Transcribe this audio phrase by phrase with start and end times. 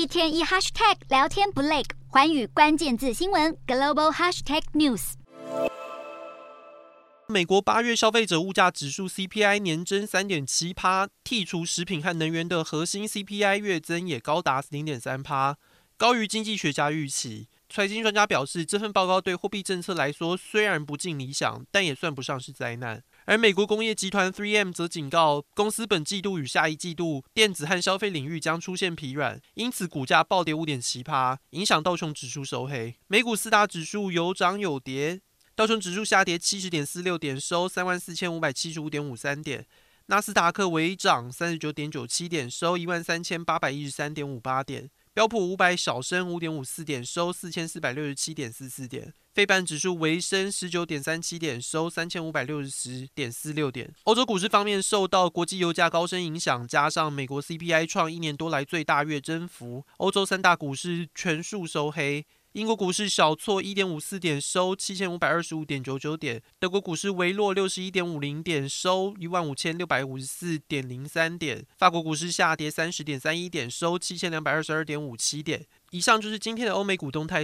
[0.00, 5.12] 一天一 hashtag 聊天不累，环宇关键字新闻 global hashtag news。
[7.26, 15.58] 美国八月消费者物价指数 CPI 年增三点七趴，剔除食品和能源的核心 CPI 月增也高达零点三趴，
[15.98, 17.48] 高于经济学家预期。
[17.68, 23.02] 财经专家表示，这份报告对货币政策来说虽然不尽理想，但也算不上是灾难。
[23.30, 32.96] 而美国工业集团 3M 则警告，公司本季度与下一季度电子和消费领域将出现疲软，因此股价暴跌五点七趴，影响道琼指数收黑。
[33.06, 35.20] 美股四大指数有涨有跌，
[35.54, 39.62] 道琼指数下跌七十点四六点，收三万四千五百七十五点五三点；
[40.06, 44.90] 纳斯达克微涨三十九点九七点，收一万三千八百一十三点五八点。
[45.12, 49.12] 标普五百小升五点五四点，收四千四百六十七点四四点。
[49.34, 53.92] 费半指数微升十九点三七点，收三千五百六十点四六点。
[54.04, 62.24] 欧洲股市方面，受到国际油价高升影响，加上美国 CPI 创一年多来最大月增幅，欧洲三大股市全数收黑。
[62.54, 75.64] 英国股市小挫一点五四点，收七千五百二十五点九九点；德国股市微落六十一点五零点，收一万五千六百五十四点零三点；法国股市下跌三十点三一点，收七千两百二十二点五七点。
[75.92, 77.38] 以上就是今天的欧美股动态。